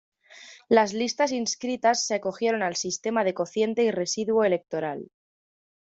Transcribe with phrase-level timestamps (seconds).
[0.67, 5.11] Las listas inscritas se acogieron al sistema de cociente y residuo electoral.